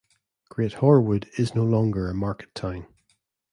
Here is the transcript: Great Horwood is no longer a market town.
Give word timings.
Great 0.49 0.71
Horwood 0.77 1.29
is 1.37 1.53
no 1.53 1.63
longer 1.63 2.09
a 2.09 2.13
market 2.15 2.55
town. 2.55 2.87